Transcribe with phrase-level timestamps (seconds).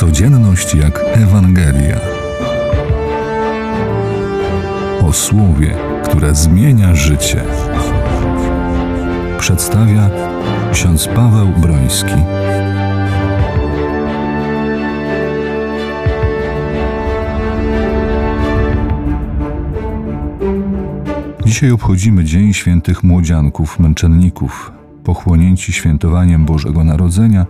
[0.00, 2.00] Codzienność jak Ewangelia.
[5.02, 5.74] O słowie,
[6.04, 7.42] które zmienia życie.
[9.38, 10.10] Przedstawia
[10.72, 12.14] ksiądz Paweł Broński.
[21.44, 24.72] Dzisiaj obchodzimy Dzień Świętych Młodzianków, Męczenników.
[25.04, 27.46] Pochłonięci świętowaniem Bożego Narodzenia,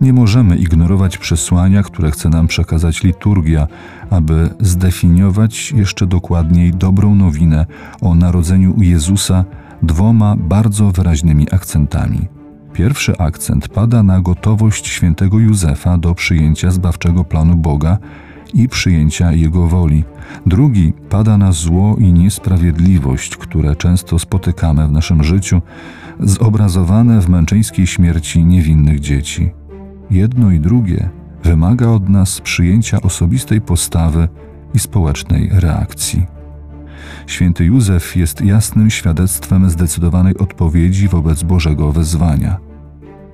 [0.00, 3.66] nie możemy ignorować przesłania, które chce nam przekazać liturgia,
[4.10, 7.66] aby zdefiniować jeszcze dokładniej dobrą nowinę
[8.00, 9.44] o narodzeniu Jezusa
[9.82, 12.28] dwoma bardzo wyraźnymi akcentami.
[12.72, 17.98] Pierwszy akcent pada na gotowość świętego Józefa do przyjęcia zbawczego planu Boga
[18.54, 20.04] i przyjęcia Jego woli.
[20.46, 25.62] Drugi pada na zło i niesprawiedliwość, które często spotykamy w naszym życiu,
[26.20, 29.50] zobrazowane w męczeńskiej śmierci niewinnych dzieci.
[30.10, 31.08] Jedno i drugie
[31.42, 34.28] wymaga od nas przyjęcia osobistej postawy
[34.74, 36.26] i społecznej reakcji.
[37.26, 42.56] Święty Józef jest jasnym świadectwem zdecydowanej odpowiedzi wobec Bożego wezwania.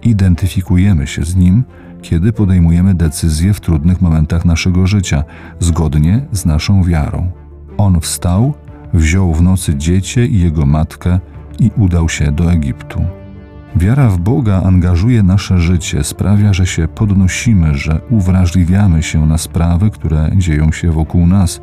[0.03, 1.64] Identyfikujemy się z nim,
[2.03, 5.25] kiedy podejmujemy decyzje w trudnych momentach naszego życia,
[5.59, 7.31] zgodnie z naszą wiarą.
[7.77, 8.55] On wstał,
[8.95, 11.20] wziął w nocy dziecię i jego matkę
[11.59, 13.03] i udał się do Egiptu.
[13.77, 19.91] Wiara w Boga angażuje nasze życie, sprawia, że się podnosimy, że uwrażliwiamy się na sprawy,
[19.91, 21.61] które dzieją się wokół nas,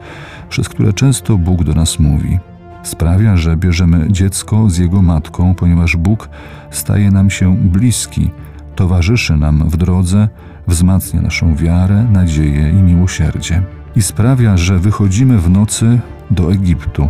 [0.49, 2.39] przez które często Bóg do nas mówi.
[2.83, 6.29] Sprawia, że bierzemy dziecko z jego matką, ponieważ Bóg
[6.71, 8.29] staje nam się bliski,
[8.75, 10.29] towarzyszy nam w drodze,
[10.67, 13.63] wzmacnia naszą wiarę, nadzieję i miłosierdzie.
[13.95, 15.99] I sprawia, że wychodzimy w nocy
[16.31, 17.09] do Egiptu.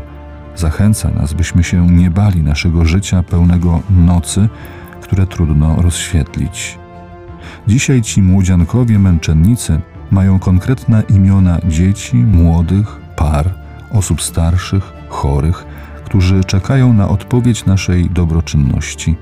[0.56, 4.50] Zachęca nas, byśmy się nie bali naszego życia pełnego nocy,
[5.10, 6.78] które trudno rozświetlić.
[7.68, 9.80] Dzisiaj ci młodziankowie męczennicy
[10.12, 13.54] mają konkretne imiona dzieci, młodych, par,
[13.92, 15.66] osób starszych, chorych,
[16.06, 19.16] którzy czekają na odpowiedź naszej dobroczynności.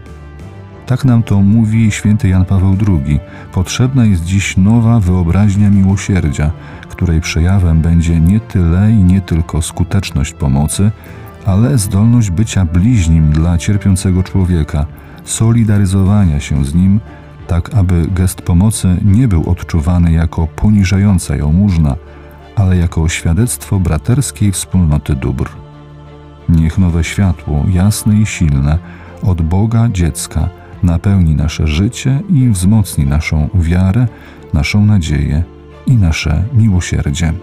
[0.85, 3.19] Tak nam to mówi święty Jan Paweł II.
[3.53, 6.51] Potrzebna jest dziś nowa wyobraźnia miłosierdzia,
[6.89, 10.91] której przejawem będzie nie tyle i nie tylko skuteczność pomocy,
[11.45, 14.85] ale zdolność bycia bliźnim dla cierpiącego człowieka–
[15.27, 16.99] solidaryzowania się z nim,
[17.47, 21.95] tak aby gest pomocy nie był odczuwany jako poniżająca jałmużna,
[22.55, 25.49] ale jako świadectwo braterskiej wspólnoty dóbr.
[26.49, 28.77] Niech nowe światło, jasne i silne,
[29.23, 30.49] od Boga dziecka
[30.83, 34.07] napełni nasze życie i wzmocni naszą wiarę,
[34.53, 35.43] naszą nadzieję
[35.85, 37.33] i nasze miłosierdzie.